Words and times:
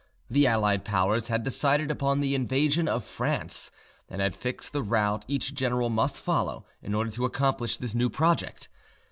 The 0.31 0.47
Allied 0.47 0.83
Powers 0.83 1.27
had 1.27 1.43
decided 1.43 1.91
upon 1.91 2.21
the 2.21 2.33
invasion 2.33 2.87
of 2.87 3.03
France, 3.05 3.69
and 4.09 4.19
had 4.19 4.35
fixed 4.35 4.73
the 4.73 4.81
route 4.81 5.23
each 5.27 5.53
general 5.53 5.91
must 5.91 6.19
follow 6.19 6.65
in 6.81 6.95
order 6.95 7.11
to 7.11 7.25
accomplish 7.25 7.77
this 7.77 7.93
new 7.93 8.09
project. 8.09 8.67